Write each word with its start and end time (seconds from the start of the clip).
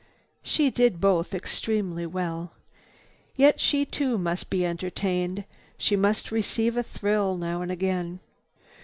She 0.41 0.71
did 0.71 0.99
both 0.99 1.31
extremely 1.31 2.07
well. 2.07 2.53
Yet 3.35 3.59
she 3.59 3.85
too 3.85 4.17
must 4.17 4.49
be 4.49 4.65
entertained. 4.65 5.43
She 5.77 5.95
must 5.95 6.31
receive 6.31 6.75
a 6.75 6.81
thrill 6.81 7.37
now 7.37 7.61
and 7.61 7.71
again. 7.71 8.19